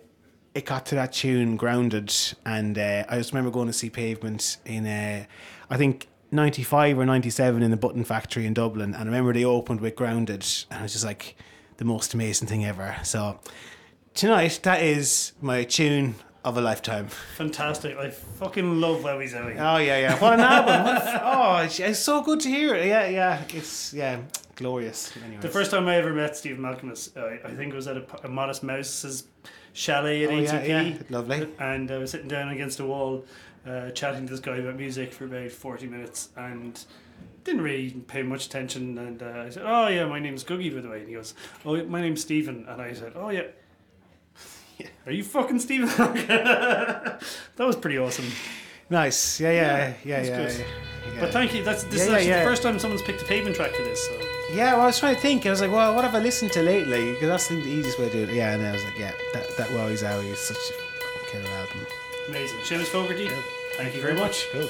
it 0.54 0.64
got 0.64 0.86
to 0.86 0.94
that 0.94 1.14
tune, 1.14 1.56
Grounded. 1.56 2.14
And 2.46 2.78
uh, 2.78 3.06
I 3.08 3.18
just 3.18 3.32
remember 3.32 3.50
going 3.50 3.66
to 3.66 3.72
see 3.72 3.90
Pavement 3.90 4.58
in, 4.64 4.86
uh, 4.86 5.24
I 5.68 5.76
think, 5.76 6.06
95 6.30 6.98
or 6.98 7.06
97 7.06 7.62
in 7.62 7.70
the 7.70 7.76
Button 7.76 8.04
Factory 8.04 8.46
in 8.46 8.54
Dublin. 8.54 8.94
And 8.94 9.02
I 9.02 9.06
remember 9.06 9.32
they 9.32 9.44
opened 9.44 9.80
with 9.80 9.96
Grounded, 9.96 10.46
and 10.70 10.80
it 10.80 10.82
was 10.82 10.92
just 10.92 11.04
like 11.04 11.36
the 11.78 11.84
most 11.84 12.14
amazing 12.14 12.48
thing 12.48 12.64
ever. 12.64 12.96
So 13.02 13.40
tonight, 14.14 14.60
that 14.64 14.82
is 14.82 15.32
my 15.40 15.64
tune 15.64 16.16
of 16.44 16.56
a 16.56 16.60
lifetime. 16.60 17.08
Fantastic. 17.36 17.96
I 17.96 18.10
fucking 18.10 18.80
love 18.80 19.02
Wowie 19.02 19.30
Zowie. 19.30 19.56
Oh 19.58 19.78
yeah, 19.78 19.98
yeah. 19.98 20.18
What 20.18 20.34
an 20.34 20.40
album! 20.40 20.84
What 20.84 21.02
a- 21.02 21.20
oh, 21.24 21.56
it's, 21.82 21.98
so 21.98 22.22
good 22.22 22.40
to 22.40 22.48
hear 22.48 22.74
it. 22.74 22.86
Yeah, 22.86 23.08
yeah. 23.08 23.42
It's 23.50 23.92
yeah, 23.92 24.20
glorious. 24.56 25.12
Anyways. 25.16 25.42
The 25.42 25.48
first 25.48 25.70
time 25.70 25.88
I 25.88 25.96
ever 25.96 26.12
met 26.12 26.36
Stephen 26.36 26.62
Malkmus, 26.62 27.16
uh, 27.16 27.46
I 27.46 27.54
think 27.54 27.72
it 27.72 27.76
was 27.76 27.88
at 27.88 27.96
a 28.24 28.28
Modest 28.28 28.62
Mouse's 28.62 29.24
chalet 29.72 30.24
at 30.24 30.30
Oh, 30.30 30.38
yeah, 30.38 30.62
yeah. 30.62 30.98
Lovely. 31.10 31.48
And 31.58 31.90
I 31.90 31.98
was 31.98 32.10
sitting 32.10 32.28
down 32.28 32.48
against 32.48 32.80
a 32.80 32.84
wall, 32.84 33.24
uh, 33.66 33.90
chatting 33.90 34.26
to 34.26 34.30
this 34.32 34.40
guy 34.40 34.56
about 34.56 34.76
music 34.76 35.12
for 35.12 35.24
about 35.24 35.50
40 35.50 35.86
minutes 35.86 36.30
and 36.36 36.84
didn't 37.44 37.62
really 37.62 37.90
pay 37.90 38.22
much 38.22 38.46
attention. 38.46 38.96
And 38.98 39.22
uh, 39.22 39.44
I 39.46 39.50
said, 39.50 39.62
Oh, 39.66 39.88
yeah, 39.88 40.06
my 40.06 40.18
name's 40.18 40.44
Gugai, 40.44 40.74
by 40.74 40.80
the 40.80 40.88
way. 40.88 41.00
And 41.00 41.08
he 41.08 41.14
goes, 41.14 41.34
Oh, 41.64 41.82
my 41.84 42.00
name's 42.00 42.20
Stephen. 42.22 42.64
And 42.68 42.80
I 42.80 42.92
said, 42.92 43.12
Oh, 43.16 43.30
yeah. 43.30 43.44
Are 45.06 45.12
you 45.12 45.24
fucking 45.24 45.58
Stephen? 45.60 45.88
that 46.28 47.20
was 47.58 47.76
pretty 47.76 47.98
awesome. 47.98 48.26
Nice. 48.90 49.38
Yeah, 49.40 49.50
yeah, 49.50 49.94
yeah, 50.04 50.16
that's 50.22 50.28
yeah. 50.28 50.36
good. 50.64 50.66
yeah. 51.14 51.20
But 51.20 51.32
thank 51.32 51.54
you. 51.54 51.62
That's 51.62 51.84
this 51.84 51.94
Yeah, 51.94 52.02
is 52.04 52.08
yeah, 52.08 52.14
actually 52.16 52.28
yeah. 52.30 52.38
the 52.44 52.50
first 52.50 52.62
time 52.62 52.78
someone's 52.78 53.02
picked 53.02 53.20
a 53.20 53.24
pavement 53.26 53.56
track 53.56 53.72
for 53.72 53.82
this. 53.82 54.02
So 54.06 54.12
Yeah, 54.54 54.72
well, 54.74 54.82
I 54.82 54.86
was 54.86 54.98
trying 54.98 55.14
to 55.14 55.20
think. 55.20 55.44
I 55.44 55.50
was 55.50 55.60
like, 55.60 55.70
well, 55.70 55.94
what 55.94 56.04
have 56.04 56.14
I 56.14 56.20
listened 56.20 56.52
to 56.52 56.62
lately? 56.62 57.12
Because 57.12 57.28
that's 57.28 57.48
the 57.48 57.56
easiest 57.58 57.98
way 57.98 58.08
to 58.08 58.26
do 58.26 58.32
it. 58.32 58.34
Yeah, 58.34 58.54
and 58.54 58.66
I 58.66 58.72
was 58.72 58.84
like, 58.84 58.98
yeah, 58.98 59.12
that 59.34 59.56
that 59.58 59.68
Wowie 59.68 59.92
Zowie 59.98 60.32
is 60.32 60.38
such 60.38 60.56
a 60.56 61.30
killer 61.30 61.50
album. 61.50 61.86
Amazing. 62.28 62.58
Seamus 62.58 62.86
Fogarty, 62.86 63.28
thank 63.72 63.94
you 63.94 64.00
very 64.00 64.14
much. 64.14 64.48
Cool. 64.52 64.68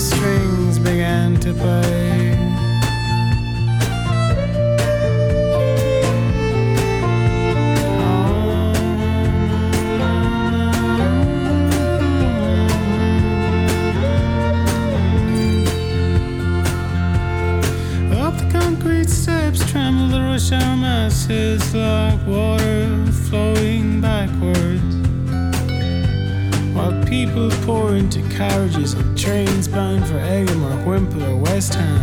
Strings 0.00 0.78
began 0.78 1.36
to 1.36 1.52
play. 1.52 2.32
Up 18.12 18.34
the 18.38 18.48
concrete 18.50 19.10
steps 19.10 19.70
tremble 19.70 20.08
the 20.08 20.20
rush 20.22 20.50
hour 20.52 20.76
masses 20.76 21.74
like 21.74 22.26
water 22.26 23.04
flowing 23.28 24.00
backwards. 24.00 24.96
While 26.74 27.04
people 27.04 27.50
pour 27.66 27.96
into 27.96 28.22
carriages 28.30 28.94
trains 29.30 29.68
bound 29.68 30.04
for 30.08 30.18
Egham 30.18 30.60
or 30.64 30.76
Whimple 30.84 31.22
or 31.22 31.36
West 31.36 31.74
Ham. 31.74 32.02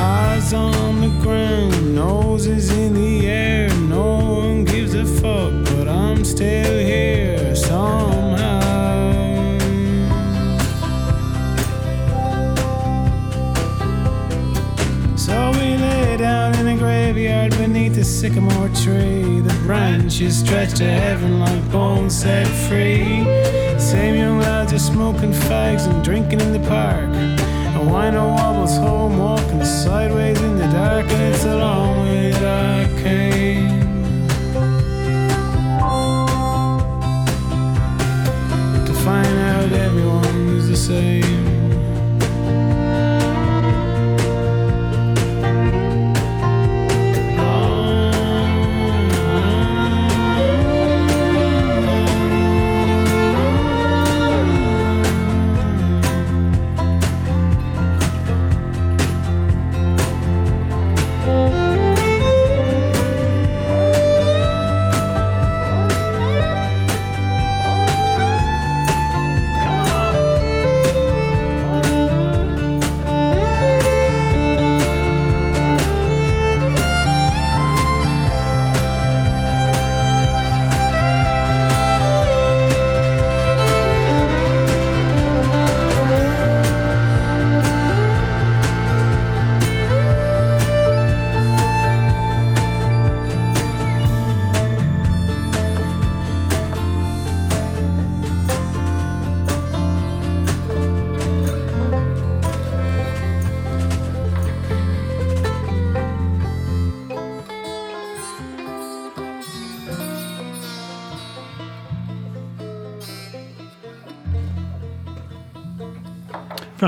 Eyes 0.00 0.54
on 0.54 1.02
the 1.02 1.12
ground, 1.20 1.94
noses 1.94 2.70
in 2.70 2.94
the 2.94 3.28
air, 3.28 3.68
no 3.80 4.38
one 4.38 4.64
gives 4.64 4.94
a 4.94 5.04
fuck, 5.04 5.52
but 5.76 5.86
I'm 5.86 6.24
still 6.24 6.78
here 6.78 7.54
somehow. 7.54 8.38
So 15.16 15.50
we 15.58 15.76
lay 15.76 16.16
down 16.16 16.54
in 16.54 16.68
a 16.68 16.76
graveyard 16.78 17.50
beneath 17.58 17.96
the 17.96 18.04
sycamore 18.04 18.70
tree. 18.82 19.40
The 19.40 19.60
branches 19.66 20.38
stretched 20.38 20.76
to 20.76 20.90
heaven 20.90 21.38
like 21.38 21.70
bones 21.70 22.16
set 22.16 22.46
free. 22.46 23.59
Same 23.90 24.14
young 24.14 24.38
lads 24.38 24.72
are 24.72 24.78
smoking 24.78 25.32
fags 25.32 25.90
and 25.90 26.04
drinking 26.04 26.40
in 26.40 26.52
the 26.52 26.60
park. 26.68 27.10
A 27.74 27.82
wino 27.90 28.36
wobbles 28.36 28.76
home, 28.76 29.18
walking 29.18 29.64
sideways 29.64 30.40
in 30.40 30.58
the 30.58 30.68
dark, 30.68 31.10
and 31.10 31.34
it's 31.34 31.44
a 31.44 31.56
long 31.56 31.98
way 32.06 32.30
that 32.30 32.44
I 32.44 33.02
came. 33.02 34.28
To 38.86 38.92
find 39.02 39.26
out 39.26 39.72
everyone's 39.72 40.68
the 40.68 40.76
same. 40.76 41.39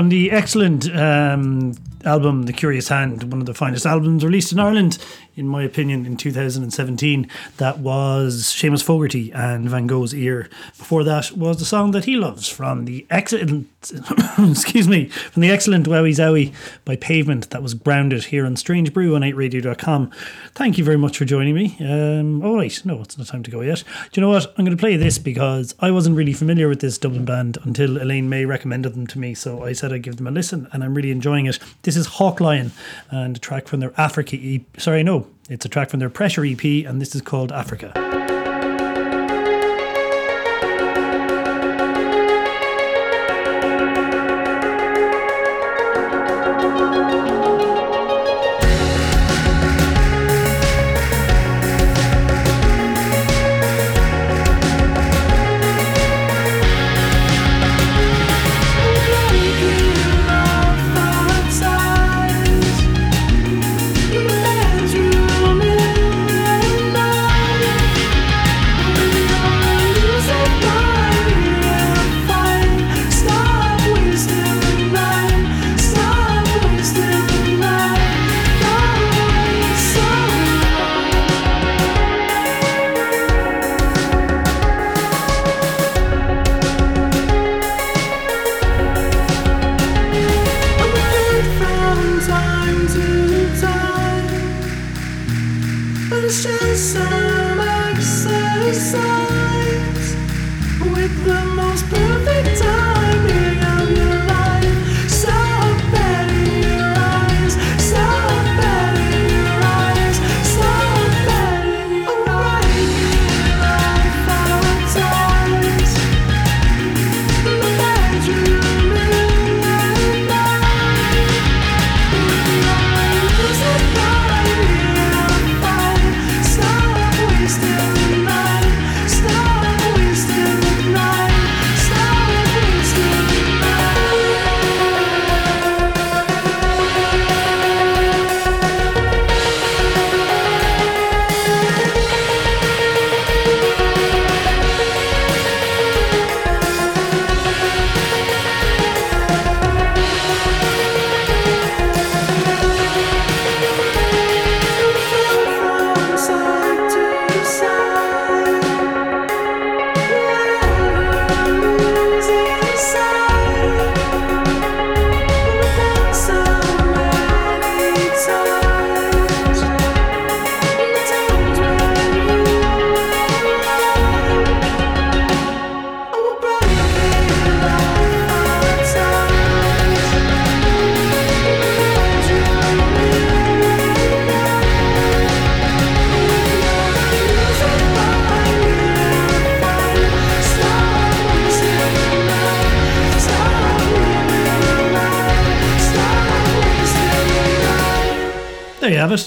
The 0.09 0.31
excellent 0.31 0.93
um, 0.95 1.73
album, 2.05 2.43
The 2.43 2.53
Curious 2.53 2.87
Hand, 2.87 3.31
one 3.31 3.39
of 3.39 3.45
the 3.45 3.53
finest 3.53 3.85
albums 3.85 4.23
released 4.23 4.51
in 4.51 4.59
Ireland, 4.59 4.97
in 5.35 5.47
my 5.47 5.63
opinion, 5.63 6.05
in 6.05 6.17
2017. 6.17 7.29
That 7.57 7.79
was 7.79 8.43
Seamus 8.43 8.83
Fogarty 8.83 9.31
and 9.31 9.69
Van 9.69 9.87
Gogh's 9.87 10.13
Ear. 10.13 10.49
Before 10.77 11.03
that 11.03 11.31
was 11.31 11.57
the 11.57 11.65
song 11.65 11.91
that 11.91 12.05
he 12.05 12.15
loves 12.15 12.47
from 12.47 12.85
the 12.85 13.05
excellent, 13.09 13.67
excuse 14.37 14.87
me, 14.87 15.07
from 15.07 15.41
the 15.41 15.51
excellent 15.51 15.87
Wowie 15.87 16.15
Zowie 16.15 16.53
by 16.85 16.95
Pavement 16.95 17.49
that 17.49 17.63
was 17.63 17.73
grounded 17.73 18.25
here 18.25 18.45
on 18.45 18.55
Strange 18.55 18.93
Brew 18.93 19.15
on 19.15 19.21
8radio.com. 19.21 20.11
Thank 20.53 20.77
you 20.77 20.83
very 20.83 20.97
much 20.97 21.17
for 21.17 21.25
joining 21.25 21.55
me. 21.55 21.77
Um, 21.79 22.43
all 22.43 22.57
right, 22.57 22.81
no, 22.85 23.01
it's 23.01 23.17
not 23.17 23.27
time 23.27 23.43
to 23.43 23.51
go 23.51 23.61
yet. 23.61 23.83
Do 24.11 24.19
you 24.19 24.21
know 24.21 24.29
what? 24.29 24.47
I'm 24.57 24.65
going 24.65 24.77
to 24.77 24.81
play 24.81 24.97
this 24.97 25.17
because 25.17 25.75
I 25.79 25.91
wasn't 25.91 26.15
really 26.15 26.33
familiar 26.33 26.67
with 26.67 26.81
this 26.81 26.97
Dublin 26.97 27.25
band 27.25 27.57
until 27.63 28.01
Elaine 28.01 28.29
May 28.29 28.45
recommended 28.45 28.93
them 28.93 29.07
to 29.07 29.19
me. 29.19 29.33
So 29.33 29.63
I 29.63 29.73
said 29.73 29.91
I'd 29.91 30.03
give 30.03 30.17
them 30.17 30.27
a 30.27 30.31
listen 30.31 30.67
and 30.71 30.83
I'm 30.83 30.93
really 30.93 31.11
enjoying 31.11 31.45
it. 31.45 31.59
This 31.83 31.97
is 31.97 32.05
Hawk 32.05 32.39
Lion 32.39 32.71
and 33.09 33.37
a 33.37 33.39
track 33.39 33.67
from 33.67 33.79
their 33.79 33.93
Africa 33.97 34.37
EP. 34.39 34.61
Sorry, 34.77 35.03
no, 35.03 35.22
it's 35.49 35.65
a 35.65 35.69
track 35.69 35.89
from 35.89 35.99
their 35.99 36.09
Pressure 36.09 36.45
EP 36.45 36.63
and 36.63 37.01
this 37.01 37.15
is 37.15 37.21
called 37.21 37.51
Africa. 37.51 38.22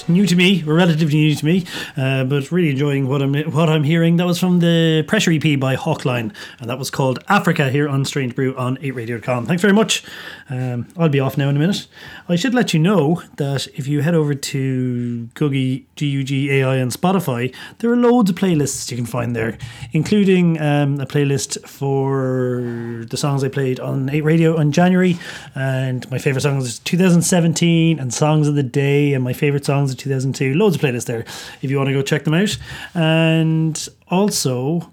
New 0.08 0.26
to 0.26 0.34
me, 0.36 0.64
or 0.66 0.72
relatively 0.74 1.18
new 1.18 1.34
to 1.34 1.44
me, 1.44 1.66
uh, 1.98 2.24
but 2.24 2.50
really 2.50 2.70
enjoying 2.70 3.06
what 3.08 3.20
I'm 3.20 3.34
what 3.52 3.68
I'm 3.68 3.84
hearing. 3.84 4.16
That 4.16 4.26
was 4.26 4.38
from 4.38 4.60
the 4.60 5.04
Pressure 5.06 5.30
EP 5.30 5.60
by 5.60 5.76
Hawkline, 5.76 6.34
and 6.60 6.70
that 6.70 6.78
was 6.78 6.90
called 6.90 7.18
Africa 7.28 7.68
here 7.70 7.86
on 7.86 8.06
Strange 8.06 8.34
Brew 8.34 8.56
on 8.56 8.78
8radio.com. 8.78 9.44
Thanks 9.44 9.60
very 9.60 9.74
much. 9.74 10.02
Um, 10.48 10.88
I'll 10.96 11.10
be 11.10 11.20
off 11.20 11.36
now 11.36 11.50
in 11.50 11.56
a 11.56 11.58
minute. 11.58 11.86
I 12.26 12.36
should 12.36 12.54
let 12.54 12.72
you 12.72 12.80
know 12.80 13.22
that 13.36 13.66
if 13.74 13.86
you 13.86 14.00
head 14.00 14.14
over 14.14 14.34
to 14.34 15.28
Gugai 15.34 15.84
G 15.94 16.06
U 16.06 16.24
G 16.24 16.50
A 16.52 16.64
I 16.64 16.80
on 16.80 16.88
Spotify, 16.90 17.54
there 17.78 17.90
are 17.90 17.96
loads 17.96 18.30
of 18.30 18.36
playlists 18.36 18.90
you 18.90 18.96
can 18.96 19.06
find 19.06 19.36
there, 19.36 19.58
including 19.92 20.58
um, 20.60 21.00
a 21.00 21.06
playlist 21.06 21.68
for 21.68 23.04
the 23.10 23.16
songs 23.18 23.44
I 23.44 23.48
played 23.48 23.78
on 23.78 24.08
8 24.08 24.22
Radio 24.22 24.58
in 24.58 24.72
January, 24.72 25.18
and 25.54 26.10
my 26.10 26.18
favorite 26.18 26.40
songs 26.40 26.64
is 26.64 26.78
2017 26.78 27.98
and 27.98 28.14
songs 28.14 28.48
of 28.48 28.54
the 28.54 28.62
day, 28.62 29.12
and 29.12 29.22
my 29.22 29.34
favorite 29.34 29.65
songs 29.66 29.90
of 29.90 29.98
2002. 29.98 30.54
Loads 30.54 30.76
of 30.76 30.82
playlists 30.82 31.06
there 31.06 31.24
if 31.62 31.70
you 31.70 31.76
want 31.76 31.88
to 31.88 31.92
go 31.92 32.02
check 32.02 32.24
them 32.24 32.34
out. 32.34 32.56
And 32.94 33.88
also, 34.08 34.92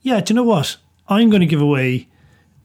yeah, 0.00 0.20
do 0.20 0.32
you 0.32 0.36
know 0.36 0.42
what? 0.42 0.76
I'm 1.08 1.30
going 1.30 1.40
to 1.40 1.46
give 1.46 1.60
away 1.60 2.08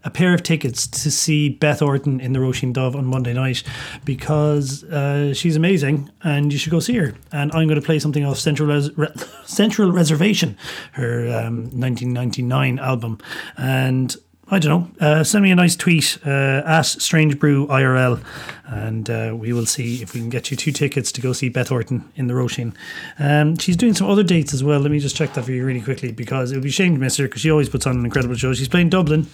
a 0.04 0.10
pair 0.10 0.34
of 0.34 0.42
tickets 0.42 0.88
to 0.88 1.12
see 1.12 1.50
Beth 1.50 1.82
Orton 1.82 2.22
in 2.22 2.32
the 2.32 2.40
Roisin 2.40 2.72
Dubh 2.72 2.96
on 2.96 3.06
Monday 3.06 3.34
night 3.34 3.62
because 4.06 4.86
uh, 4.86 5.34
she's 5.34 5.58
amazing 5.58 6.10
and 6.24 6.54
you 6.54 6.58
should 6.58 6.72
go 6.72 6.80
see 6.80 6.96
her. 6.96 7.14
And 7.34 7.52
I'm 7.52 7.68
going 7.68 7.80
to 7.80 7.86
play 7.86 8.00
something 8.00 8.24
off 8.24 8.38
Central 8.38 8.70
Res- 8.70 8.98
Re- 8.98 9.14
Central 9.46 9.92
Reservation, 9.92 10.58
her 10.94 11.28
um, 11.28 11.64
1999 11.78 12.80
album. 12.80 13.20
And 13.58 14.16
I 14.50 14.60
don't 14.60 15.00
know. 15.00 15.06
Uh, 15.06 15.24
send 15.26 15.44
me 15.44 15.52
a 15.52 15.56
nice 15.56 15.76
tweet 15.76 16.18
uh, 16.26 16.62
at 16.66 16.86
Strange 16.86 17.38
Brew 17.38 17.68
IRL, 17.68 18.24
and 18.66 19.10
uh, 19.10 19.36
we 19.36 19.52
will 19.52 19.66
see 19.66 20.02
if 20.02 20.14
we 20.14 20.22
can 20.22 20.30
get 20.30 20.50
you 20.50 20.56
two 20.56 20.72
tickets 20.72 21.12
to 21.14 21.22
go 21.22 21.34
see 21.34 21.50
Beth 21.50 21.70
Orton 21.70 22.10
in 22.16 22.28
the 22.28 22.34
Roisin. 22.34 22.74
Um, 23.20 23.58
she's 23.58 23.76
doing 23.76 23.94
some 23.94 24.10
other 24.10 24.24
dates 24.24 24.54
as 24.54 24.64
well. 24.64 24.80
Let 24.80 24.92
me 24.92 25.00
just 25.00 25.18
check 25.18 25.34
that 25.34 25.44
for 25.44 25.52
you 25.52 25.66
really 25.66 25.82
quickly 25.82 26.14
because 26.14 26.52
it 26.52 26.56
would 26.56 26.64
be 26.64 26.70
a 26.70 26.72
shame 26.72 26.94
to 26.94 27.00
miss 27.00 27.18
her 27.18 27.26
because 27.26 27.42
she 27.42 27.52
always 27.52 27.68
puts 27.68 27.86
on 27.86 27.98
an 27.98 28.06
incredible 28.06 28.36
show. 28.36 28.54
She's 28.54 28.70
playing 28.70 28.90
Dublin. 28.90 29.28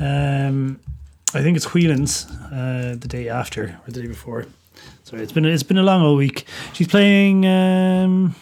Um, 0.00 0.80
I 1.34 1.42
think 1.42 1.58
it's 1.58 1.74
Whelan's 1.74 2.24
uh, 2.50 2.96
the 2.98 3.08
day 3.08 3.28
after 3.28 3.78
or 3.86 3.90
the 3.90 4.00
day 4.00 4.08
before. 4.08 4.46
Sorry, 5.04 5.22
it's 5.22 5.32
been 5.32 5.44
it's 5.44 5.62
been 5.62 5.78
a 5.78 5.82
long 5.82 6.02
old 6.02 6.16
week. 6.16 6.46
She's 6.72 6.88
playing 6.88 7.44
um, 7.44 8.34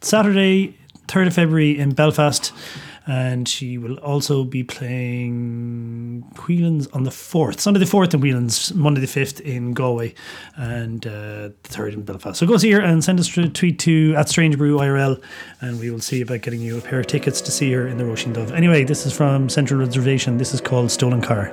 Saturday, 0.00 0.78
third 1.08 1.26
of 1.26 1.34
February 1.34 1.78
in 1.78 1.92
Belfast, 1.92 2.52
and 3.06 3.48
she 3.48 3.78
will 3.78 3.96
also 3.98 4.44
be 4.44 4.62
playing 4.62 6.22
Whelan's 6.46 6.86
on 6.88 7.04
the 7.04 7.10
fourth, 7.10 7.60
Sunday 7.60 7.80
the 7.80 7.86
fourth 7.86 8.14
in 8.14 8.20
Whelan's, 8.20 8.72
Monday 8.74 9.00
the 9.00 9.06
fifth 9.06 9.40
in 9.40 9.72
Galway, 9.72 10.14
and 10.56 11.06
uh, 11.06 11.10
the 11.10 11.54
third 11.64 11.94
in 11.94 12.02
Belfast. 12.02 12.38
So 12.38 12.46
go 12.46 12.56
see 12.56 12.70
her 12.72 12.80
and 12.80 13.02
send 13.02 13.20
us 13.20 13.36
a 13.36 13.48
tweet 13.48 13.78
to 13.80 14.14
at 14.16 14.28
Strange 14.28 14.58
Brew 14.58 14.78
IRL, 14.78 15.22
and 15.60 15.80
we 15.80 15.90
will 15.90 16.00
see 16.00 16.20
about 16.20 16.42
getting 16.42 16.60
you 16.60 16.78
a 16.78 16.80
pair 16.80 17.00
of 17.00 17.06
tickets 17.06 17.40
to 17.40 17.50
see 17.50 17.72
her 17.72 17.86
in 17.86 17.96
the 17.96 18.04
Roisin 18.04 18.34
Dubh. 18.34 18.52
Anyway, 18.52 18.84
this 18.84 19.06
is 19.06 19.12
from 19.12 19.48
Central 19.48 19.80
Reservation. 19.80 20.38
This 20.38 20.54
is 20.54 20.60
called 20.60 20.90
Stolen 20.90 21.20
Car. 21.20 21.52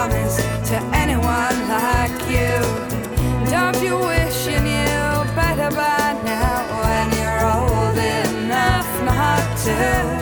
promise 0.00 0.36
to 0.66 0.76
anyone 0.94 1.58
like 1.68 2.16
you. 2.34 2.56
Don't 3.50 3.78
you 3.82 3.98
wish 3.98 4.46
you 4.46 4.58
knew 4.60 5.10
better 5.36 5.68
by 5.76 6.18
now 6.24 6.56
when 6.80 7.06
you're 7.18 7.44
old 7.54 7.98
enough 7.98 8.88
not 9.04 9.58
to? 9.58 10.19